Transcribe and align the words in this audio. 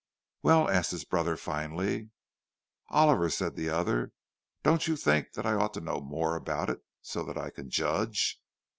"Well?" 0.41 0.67
asked 0.67 0.89
his 0.89 1.05
brother, 1.05 1.37
finally. 1.37 2.09
"Oliver," 2.89 3.29
said 3.29 3.55
the 3.55 3.69
other, 3.69 4.13
"don't 4.63 4.87
you 4.87 4.95
think 4.95 5.33
that 5.33 5.45
I 5.45 5.53
ought 5.53 5.75
to 5.75 5.79
know 5.79 6.01
more 6.01 6.35
about 6.35 6.71
it, 6.71 6.81
so 7.03 7.21
that 7.21 7.37
I 7.37 7.51
can 7.51 7.69
judge?" 7.69 8.41